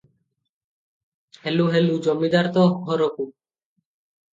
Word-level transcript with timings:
ହେଲୁ 1.45 1.69
ହେଲୁ 1.77 2.01
ଜମିଦାର 2.09 2.53
ତୋ 2.59 2.67
ଘରକୁ। 2.91 3.33